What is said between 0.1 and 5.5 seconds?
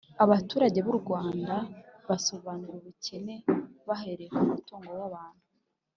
abaturage b'u rwanda basobanura ubukene bahereye ku mutungo w'abantu,